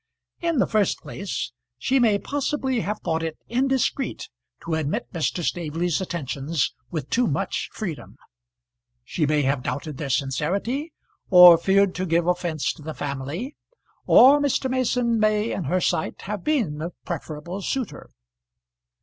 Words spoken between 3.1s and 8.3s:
it indiscreet to admit Mr. Staveley's attentions with too much freedom.